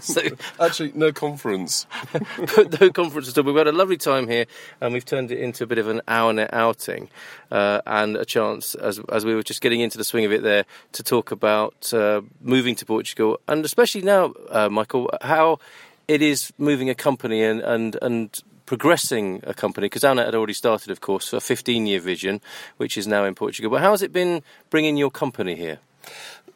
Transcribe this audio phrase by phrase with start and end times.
[0.00, 0.22] so,
[0.60, 1.84] Actually, no conference.
[2.80, 3.42] no conference at all.
[3.42, 4.46] We've had a lovely time here,
[4.80, 7.10] and we've turned it into a bit of an OurNet outing,
[7.50, 10.44] uh, and a chance, as as we were just getting into the swing of it
[10.44, 15.58] there, to talk about uh, moving to Portugal, and especially now, uh, Michael, how
[16.06, 20.54] it is moving a company and and and progressing a company because OurNet had already
[20.54, 22.40] started, of course, a 15-year vision,
[22.76, 23.70] which is now in Portugal.
[23.70, 25.80] But how has it been bringing your company here?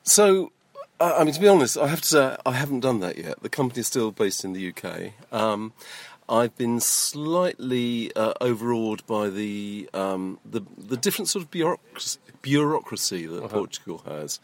[0.08, 0.52] So,
[1.00, 3.42] uh, I mean, to be honest, I have to say I haven't done that yet.
[3.42, 5.12] The company is still based in the UK.
[5.30, 5.72] Um,
[6.30, 13.26] I've been slightly uh, overawed by the, um, the the different sort of bureaucracy, bureaucracy
[13.26, 13.48] that uh-huh.
[13.48, 14.38] Portugal has,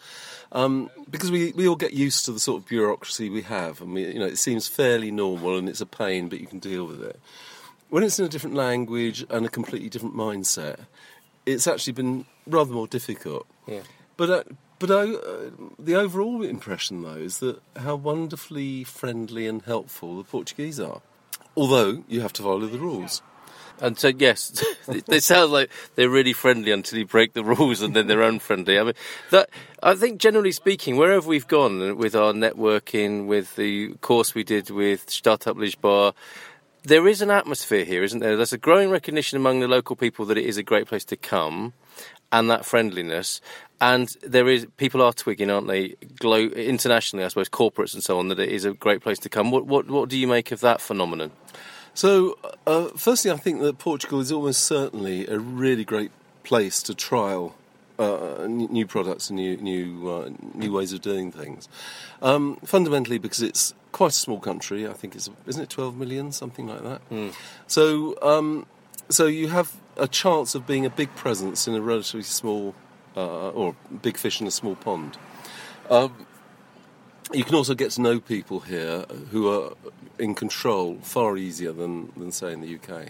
[0.53, 3.93] um, because we, we all get used to the sort of bureaucracy we have, and
[3.93, 6.87] we, you know it seems fairly normal and it's a pain, but you can deal
[6.87, 7.21] with it.
[7.91, 10.81] When it's in a different language and a completely different mindset,
[11.45, 13.47] it's actually been rather more difficult.
[13.67, 13.83] Yeah.
[14.17, 14.45] But uh,
[14.87, 20.79] but uh, the overall impression, though, is that how wonderfully friendly and helpful the Portuguese
[20.79, 21.01] are.
[21.57, 23.23] Although you have to follow the rules.
[23.81, 24.63] And so, yes,
[25.07, 28.79] they sound like they're really friendly until you break the rules, and then they're unfriendly.
[28.79, 28.95] I mean,
[29.31, 29.49] that
[29.83, 34.69] I think, generally speaking, wherever we've gone with our networking, with the course we did
[34.69, 36.13] with Startup Lisboa,
[36.83, 38.37] there is an atmosphere here, isn't there?
[38.37, 41.17] There's a growing recognition among the local people that it is a great place to
[41.17, 41.73] come
[42.35, 43.41] and that friendliness.
[43.81, 45.97] And there is people are twigging, aren't they?
[46.19, 49.29] Glo- internationally, I suppose, corporates and so on, that it is a great place to
[49.29, 49.51] come.
[49.51, 51.33] What what what do you make of that phenomenon?
[51.93, 56.11] So, uh, firstly, I think that Portugal is almost certainly a really great
[56.43, 57.55] place to trial
[57.99, 61.69] uh, new products and new new uh, new ways of doing things.
[62.23, 64.89] Um, fundamentally, because it's quite a small country.
[64.89, 67.09] I think it's isn't it twelve million, something like that.
[67.11, 67.35] Mm.
[67.67, 68.67] So, um,
[69.09, 72.75] so you have a chance of being a big presence in a relatively small,
[73.17, 75.17] uh, or big fish in a small pond.
[75.91, 76.27] Um,
[77.33, 79.73] you can also get to know people here who are
[80.19, 83.09] in control far easier than, than say in the UK.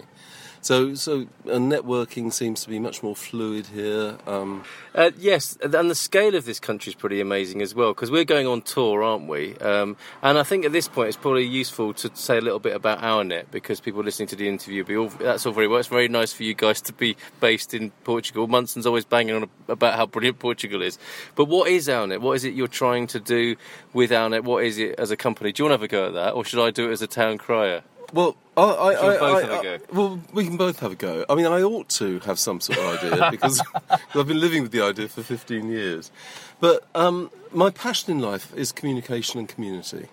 [0.65, 4.17] So, so networking seems to be much more fluid here.
[4.25, 4.63] Um,
[4.95, 8.25] uh, yes, and the scale of this country is pretty amazing as well because we're
[8.25, 9.55] going on tour, aren't we?
[9.57, 12.75] Um, and I think at this point it's probably useful to say a little bit
[12.75, 15.77] about OurNet because people listening to the interview, be all, that's all very well.
[15.77, 18.47] It's very nice for you guys to be based in Portugal.
[18.47, 20.97] Munson's always banging on about how brilliant Portugal is.
[21.35, 22.21] But what is OurNet?
[22.21, 23.55] What is it you're trying to do
[23.93, 24.45] with OurNet?
[24.45, 25.51] What is it as a company?
[25.51, 27.03] Do you want to have a go at that, or should I do it as
[27.03, 27.83] a town crier?
[28.13, 29.79] Well, I, I, I, both I, have a go?
[29.93, 31.25] well, we can both have a go.
[31.29, 34.71] I mean, I ought to have some sort of idea because I've been living with
[34.71, 36.11] the idea for 15 years.
[36.59, 40.07] But um, my passion in life is communication and community.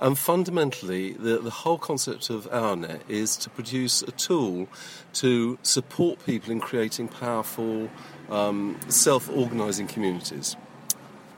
[0.00, 4.68] And fundamentally, the, the whole concept of OurNet is to produce a tool
[5.14, 7.88] to support people in creating powerful,
[8.30, 10.56] um, self organising communities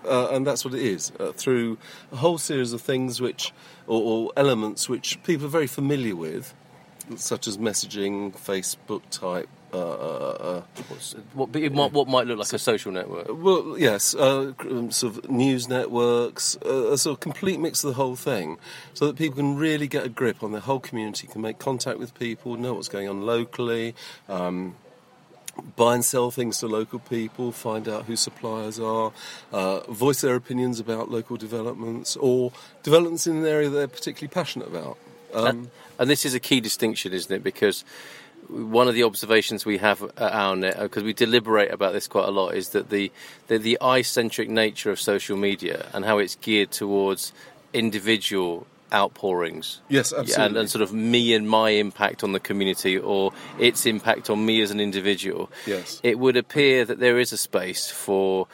[0.05, 1.79] uh, and that's what it is uh, through
[2.13, 3.53] a whole series of things which,
[3.87, 6.55] or, or, elements which people are very familiar with,
[7.17, 9.49] such as messaging, Facebook type.
[9.73, 10.85] Uh, uh, uh
[11.35, 13.27] what, might, what might look like a social network?
[13.31, 17.95] Well, yes, uh, um, sort of news networks, a sort of complete mix of the
[17.95, 18.59] whole thing,
[18.95, 22.01] so that people can really get a grip on their whole community, can make contact
[22.01, 23.95] with people, know what's going on locally.
[24.29, 24.75] Um,
[25.77, 29.13] buy and sell things to local people, find out who suppliers are,
[29.53, 32.53] uh, voice their opinions about local developments or
[32.83, 34.97] developments in an area they're particularly passionate about.
[35.35, 37.43] Um, and, and, this is a key distinction, isn't it?
[37.45, 37.85] Because
[38.49, 42.33] one of the observations we have at OurNet, because we deliberate about this quite a
[42.33, 43.13] lot, is that the
[43.47, 47.33] the, the eye-centric nature of social media and how it's geared towards
[47.73, 49.81] individual outpourings.
[49.89, 50.45] Yes, absolutely.
[50.45, 54.45] and, and sort of me and my impact on the community or its impact on
[54.45, 55.51] me as an individual.
[55.67, 56.01] Yes.
[56.03, 58.49] It would appear that there is a space for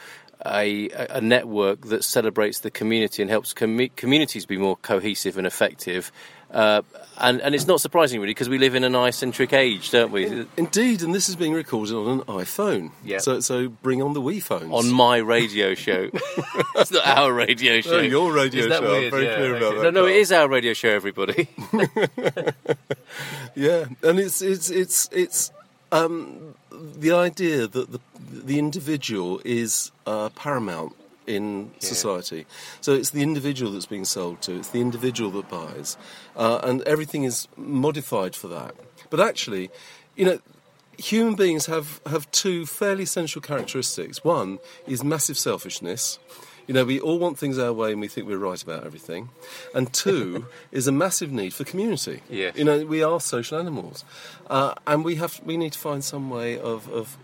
[0.45, 5.47] a, a network that celebrates the community and helps commu- communities be more cohesive and
[5.47, 6.11] effective.
[6.51, 6.81] Uh,
[7.19, 10.45] and, and it's not surprising, really, because we live in an eye-centric age, don't we?
[10.55, 12.91] Indeed, and this is being recorded on an iPhone.
[13.03, 13.17] Yeah.
[13.17, 14.71] So, so bring on the Wii phones.
[14.71, 16.09] On my radio show.
[16.13, 17.97] it's not our radio show.
[17.97, 18.85] Oh, your radio Is that show.
[18.85, 19.11] I'm weird?
[19.13, 19.77] very Yeah, clear about okay.
[19.81, 20.41] that, No, no, it Carl.
[20.43, 21.49] our radio show, everybody.
[23.55, 25.51] Yeah, and it's it's it's it's
[25.91, 27.99] um, the idea that the
[28.31, 30.93] the individual is uh, paramount
[31.27, 32.45] in society.
[32.81, 34.55] So it's the individual that's being sold to.
[34.55, 35.97] It's the individual that buys,
[36.35, 38.75] uh, and everything is modified for that.
[39.09, 39.69] But actually,
[40.15, 40.39] you know.
[40.99, 44.23] Human beings have, have two fairly essential characteristics.
[44.23, 44.57] One
[44.87, 46.17] is massive selfishness.
[46.67, 49.29] You know, we all want things our way and we think we're right about everything.
[49.73, 52.21] And two is a massive need for community.
[52.29, 52.57] Yes.
[52.57, 54.03] You know, we are social animals,
[54.49, 57.17] uh, and we have we need to find some way of, of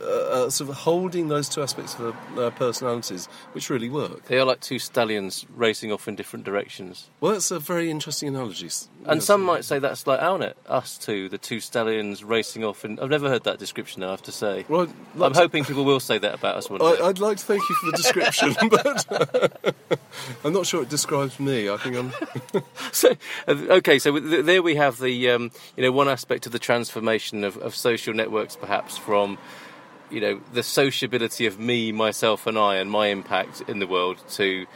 [0.00, 0.04] uh,
[0.46, 4.24] uh, sort of holding those two aspects of our, our personalities, which really work.
[4.26, 7.08] they are like two stallions racing off in different directions.
[7.20, 8.68] Well, that's a very interesting analogy.
[9.04, 12.84] And some might say that's like OurNet, us two, the two stallions racing off.
[12.84, 14.02] And I've never heard that description.
[14.02, 14.64] I have to say.
[14.68, 16.86] Well, I'd like I'm to- hoping people will say that about us one day.
[16.86, 19.98] I, I'd like to thank you for the description, but
[20.44, 21.68] I'm not sure it describes me.
[21.70, 22.12] I think I'm.
[22.92, 23.10] so,
[23.46, 27.44] uh, okay, so there we have the um, you know one aspect of the transformation
[27.44, 29.38] of, of social networks, perhaps from
[30.10, 34.18] you know the sociability of me, myself, and I, and my impact in the world
[34.30, 34.66] to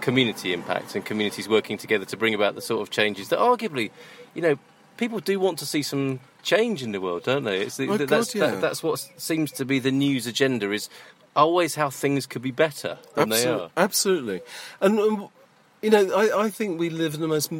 [0.00, 3.90] community impact and communities working together to bring about the sort of changes that arguably,
[4.34, 4.58] you know,
[4.96, 7.60] people do want to see some change in the world, don't they?
[7.60, 8.50] It's the, Oh, that's God, yeah.
[8.52, 10.88] that, that's what seems to be the news agenda is
[11.36, 13.70] always how things could be better than they are.
[13.76, 14.40] Absolutely.
[14.80, 15.28] And, um,
[15.82, 17.50] you know, I, I think we live in the most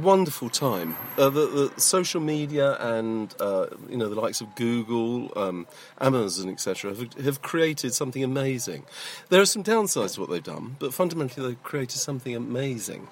[0.00, 0.96] wonderful time.
[1.18, 5.66] Uh, the, the social media and, uh, you know, the likes of Google, um,
[6.00, 8.84] Amazon, etc., have, have created something amazing.
[9.28, 13.08] There are some downsides to what they've done, but fundamentally they've created something amazing.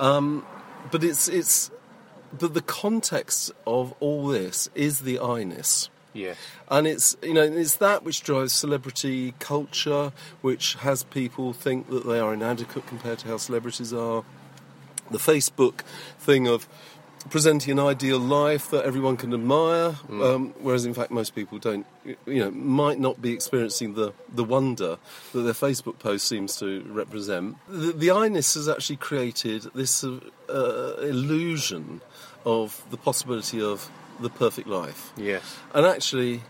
[0.00, 0.44] Um,
[0.90, 1.70] but it's, it's,
[2.38, 5.88] but the context of all this is the I-ness.
[6.12, 6.34] Yeah.
[6.68, 12.06] And it's you know it's that which drives celebrity culture, which has people think that
[12.06, 14.24] they are inadequate compared to how celebrities are.
[15.10, 15.80] The Facebook
[16.18, 16.66] thing of
[17.28, 21.86] presenting an ideal life that everyone can admire, um, whereas in fact most people don't.
[22.04, 24.98] You know, might not be experiencing the the wonder
[25.32, 27.56] that their Facebook post seems to represent.
[27.68, 32.00] The, the I-ness has actually created this uh, uh, illusion
[32.44, 33.90] of the possibility of
[34.22, 35.12] the perfect life.
[35.16, 35.58] Yes.
[35.74, 36.42] And actually,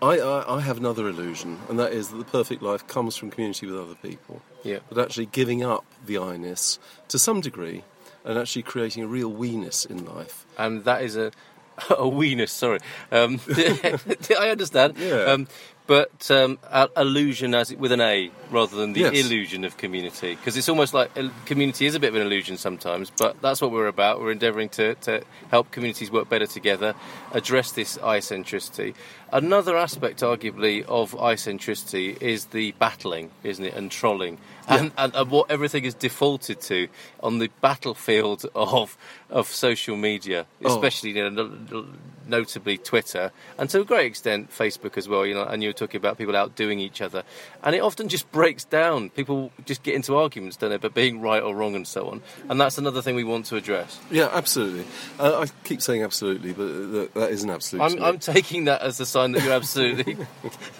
[0.00, 3.30] I, I, I have another illusion, and that is that the perfect life comes from
[3.30, 4.42] community with other people.
[4.64, 4.78] Yeah.
[4.88, 6.78] But actually giving up the I-ness
[7.08, 7.84] to some degree
[8.24, 10.46] and actually creating a real we-ness in life.
[10.58, 11.32] and that is a
[11.90, 12.50] a weenus.
[12.50, 12.78] Sorry,
[13.10, 13.40] um,
[14.38, 14.94] I understand.
[14.98, 15.24] Yeah.
[15.24, 15.48] Um,
[15.86, 16.58] but um,
[16.96, 19.14] illusion as it, with an A rather than the Yes.
[19.26, 22.56] illusion of community, because it's almost like il- community is a bit of an illusion
[22.56, 23.10] sometimes.
[23.10, 24.20] But that's what we're about.
[24.20, 26.94] We're endeavouring to, to help communities work better together,
[27.32, 28.94] address this eye-centricity.
[29.32, 35.30] Another aspect, arguably, of eye-centricity is the battling, isn't it, and trolling, and, and, and
[35.30, 36.86] what everything is defaulted to
[37.22, 38.96] on the battlefield of
[39.30, 40.68] of social media, Oh.
[40.74, 41.86] especially you know, no- no-
[42.28, 45.26] notably Twitter, and to a great extent Facebook as well.
[45.26, 47.22] You know, and you were talking about people outdoing each other,
[47.62, 49.10] and it often just breaks down.
[49.10, 52.22] People just get into arguments, don't they, But being right or wrong and so on.
[52.48, 53.98] And that's another thing we want to address.
[54.10, 54.84] Yeah, absolutely.
[55.18, 57.82] Uh, I keep saying absolutely, but that, that isn't absolute.
[57.82, 58.02] I'm.
[58.02, 60.16] I'm taking that as a sign that you're absolutely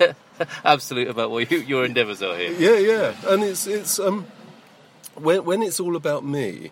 [0.65, 2.53] absolute about what you, your endeavours are here.
[2.53, 4.27] Yeah, yeah, and it's it's um
[5.15, 6.71] when when it's all about me,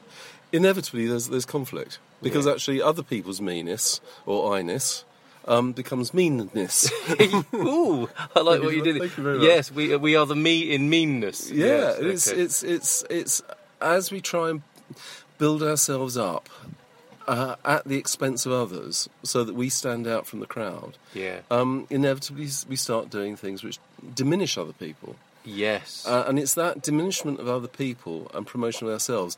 [0.53, 2.53] inevitably there's there's conflict because Yeah.
[2.53, 5.05] actually other people's meanness or I-ness
[5.49, 6.91] um, becomes meanness.
[7.55, 8.99] Ooh, I like what you did.
[8.99, 9.47] thank you very much.
[9.47, 11.51] Yes, we we are the me in meanness.
[11.51, 12.43] Yeah, Yes, it's, okay.
[12.43, 13.43] it's it's it's
[13.81, 14.63] as we try and
[15.39, 16.49] build ourselves up
[17.27, 20.99] uh, at the expense of others, so that we stand out from the crowd.
[21.15, 21.41] yeah.
[21.51, 23.79] Um, inevitably, we start doing things which
[24.15, 26.05] diminish other people, yes.
[26.07, 29.37] uh, and it's that diminishment of other people and promotion of ourselves.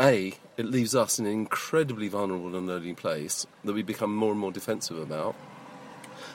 [0.00, 4.32] A, it leaves us in an incredibly vulnerable and lonely place that we become more
[4.32, 5.34] and more defensive about.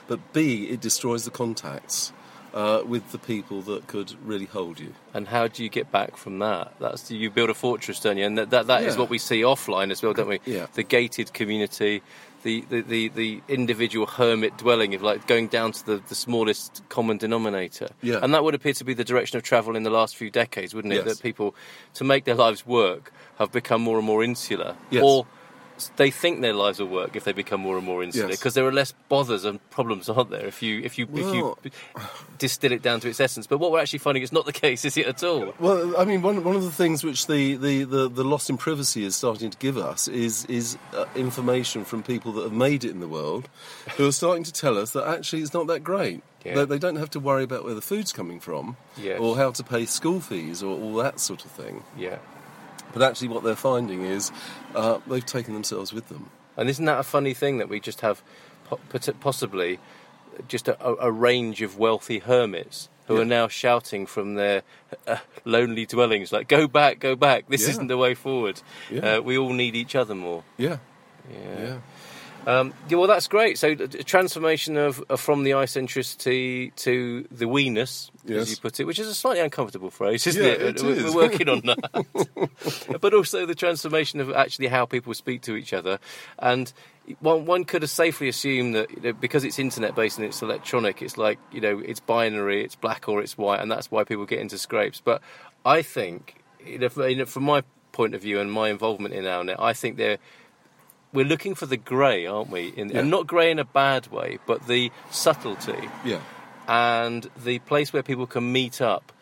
[0.08, 2.12] But B, it destroys the contacts
[2.54, 4.94] uh, with the people that could really hold you.
[5.12, 6.74] And how do you get back from that?
[6.80, 8.24] That's you build a fortress, don't you?
[8.24, 9.00] And that that, that is Yeah.
[9.00, 10.40] what we see offline as well, don't we?
[10.46, 10.66] Yeah.
[10.74, 12.02] The gated community,
[12.46, 16.80] the, the, the, the individual hermit dwelling, of like going down to the, the smallest
[16.88, 17.88] common denominator.
[18.02, 18.20] Yeah.
[18.22, 20.72] And that would appear to be the direction of travel in the last few decades,
[20.72, 21.04] wouldn't it?
[21.04, 21.16] Yes.
[21.16, 21.56] That people,
[21.94, 24.76] to make their lives work, have become more and more insular.
[24.90, 25.02] Yes.
[25.04, 25.26] Or
[25.96, 28.38] they think their lives will work if they become more and more insular Yes.
[28.38, 30.46] because there are less bothers and problems, aren't there?
[30.46, 31.56] If you if you if you
[32.38, 33.46] distill it down to its essence.
[33.46, 35.54] But what we're actually finding is not the case, is it at all?
[35.58, 38.56] Well, I mean, one, one of the things which the, the, the, the loss in
[38.56, 42.84] privacy is starting to give us is, is uh, information from people that have made
[42.84, 43.48] it in the world
[43.96, 46.22] who are starting to tell us that actually it's not that great.
[46.44, 46.54] Yeah.
[46.56, 49.18] They, they don't have to worry about where the food's coming from Yes.
[49.20, 51.82] or how to pay school fees or all that sort of thing.
[51.98, 52.18] Yeah.
[52.96, 54.32] But actually, what they're finding is
[54.74, 56.30] uh, they've taken themselves with them.
[56.56, 58.22] And isn't that a funny thing that we just have
[58.64, 58.80] po-
[59.20, 59.78] possibly
[60.48, 63.20] just a, a a range of wealthy hermits who Yeah.
[63.20, 64.62] are now shouting from their
[65.06, 67.70] uh, lonely dwellings, like, go back, go back, this Yeah.
[67.72, 68.62] isn't the way forward.
[68.90, 69.16] Yeah.
[69.16, 70.42] Uh, we all need each other more.
[70.56, 70.78] Yeah.
[71.30, 71.76] Yeah.
[72.46, 73.58] Um, yeah, well, that's great.
[73.58, 79.00] So, the transformation of, from the eccentricity to the weeness, as you put it, which
[79.00, 80.60] is a slightly uncomfortable phrase, isn't Yeah, it?
[80.62, 81.04] it we're, is.
[81.04, 82.98] we're working on that.
[83.00, 85.98] but also the transformation of actually how people speak to each other.
[86.38, 86.72] And
[87.18, 91.02] one, one could safely assume that you know, because it's internet based and it's electronic,
[91.02, 94.24] it's like, you know, it's binary, it's black or it's white, and that's why people
[94.24, 95.00] get into scrapes.
[95.04, 95.20] But
[95.64, 99.14] I think, you know, from, you know, from my point of view and my involvement
[99.14, 100.18] in OurNet, I think they're
[101.16, 102.68] we're looking for the grey, aren't we?
[102.76, 103.00] In, Yeah.
[103.00, 106.20] And not grey in a bad way, but the subtlety Yeah.
[106.68, 109.12] and the place where people can meet up,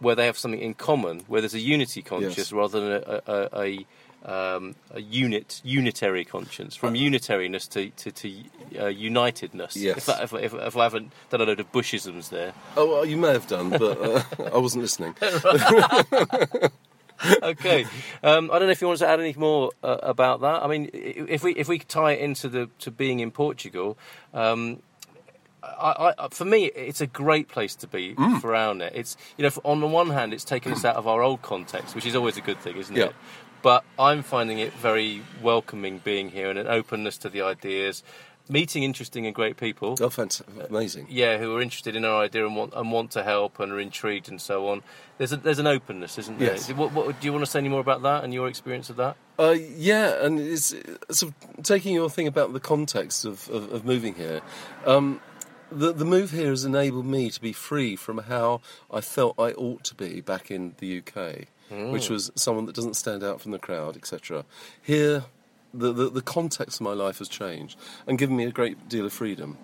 [0.00, 2.52] where they have something in common, where there's a unity conscious Yes.
[2.52, 3.86] rather than a, a, a,
[4.56, 8.28] um, a unit unitary conscience, from unitariness to to, to
[8.78, 9.76] uh, unitedness.
[9.76, 9.98] Yes.
[9.98, 12.52] If, that, if, if, if I haven't done a load of bushisms there.
[12.76, 14.22] Oh, well, you may have done, but uh,
[14.54, 15.14] I wasn't listening.
[17.42, 17.86] okay.
[18.22, 20.62] Um, I don't know if you want to add any more uh, about that.
[20.62, 23.96] I mean, if we if we tie it into the to being in Portugal,
[24.32, 24.82] um,
[25.62, 28.40] I, I, for me, it's a great place to be Mm.
[28.40, 28.92] for OurNet.
[28.94, 31.42] It's you know, for, on the one hand, it's taken us out of our old
[31.42, 33.06] context, which is always a good thing, isn't Yeah.
[33.06, 33.14] it?
[33.62, 38.02] But I'm finding it very welcoming being here and an openness to the ideas,
[38.48, 39.96] meeting interesting and great people.
[40.00, 40.46] Oh, fantastic.
[40.68, 41.06] Amazing.
[41.08, 43.80] Yeah, who are interested in our idea and want and want to help and are
[43.80, 44.82] intrigued and so on.
[45.18, 46.52] There's a, there's an openness, isn't there?
[46.52, 46.70] Yes.
[46.72, 48.96] What, what, do you want to say any more about that and your experience of
[48.96, 49.16] that?
[49.38, 50.74] Uh, yeah, and it's
[51.10, 54.42] sort of taking your thing about the context of, of, of moving here.
[54.86, 55.20] Um,
[55.70, 58.60] the, the move here has enabled me to be free from how
[58.90, 61.46] I felt I ought to be back in the UK,
[61.90, 64.44] which was someone that doesn't stand out from the crowd, etc.
[64.80, 65.24] Here,
[65.78, 69.06] the, the, the context of my life has changed and given me a great deal
[69.06, 69.58] of freedom.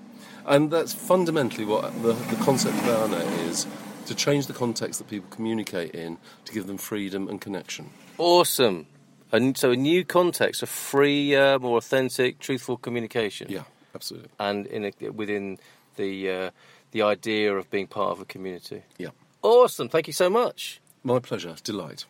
[0.47, 3.67] And that's fundamentally what the, the concept of OurNet is
[4.07, 7.91] to change the context that people communicate in to give them freedom and connection.
[8.19, 8.87] Awesome.
[9.33, 13.47] And so a new context, a free, uh, more authentic, truthful communication.
[13.49, 13.63] Yeah,
[13.95, 14.31] absolutely.
[14.41, 15.59] And in a, within
[15.97, 16.51] the uh,
[16.91, 18.83] the idea of being part of a community.
[18.99, 19.11] Yeah.
[19.43, 19.89] Awesome.
[19.89, 20.81] Thank you so much.
[21.05, 21.55] My pleasure.
[21.63, 22.05] Delight.